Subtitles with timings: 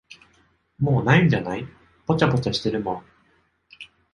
[0.79, 1.67] もう無いんじゃない、
[2.07, 3.05] ぽちゃぽちゃしてるもん。